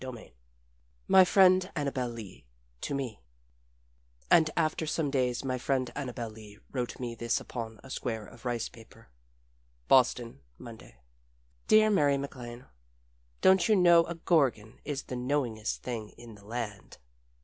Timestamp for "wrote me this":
6.71-7.39